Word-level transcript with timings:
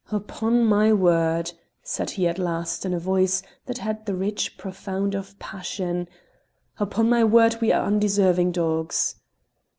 "Upon 0.11 0.65
my 0.65 0.91
word," 0.91 1.51
said 1.83 2.09
he 2.09 2.27
at 2.27 2.39
last 2.39 2.85
in 2.85 2.93
a 2.95 2.99
voice 2.99 3.43
that 3.67 3.77
had 3.77 4.07
the 4.07 4.15
rich 4.15 4.57
profound 4.57 5.13
of 5.13 5.37
passion 5.37 6.07
"upon 6.79 7.07
my 7.07 7.23
word, 7.23 7.57
we 7.61 7.71
are 7.71 7.81
the 7.81 7.85
undeserving 7.85 8.51
dogs!" 8.53 9.13